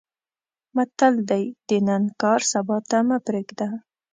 متل 0.75 1.15
دی: 1.29 1.43
د 1.67 1.69
نن 1.87 2.03
کار 2.21 2.39
سبا 2.51 2.77
ته 2.89 2.97
مې 3.07 3.17
پرېږده. 3.27 3.67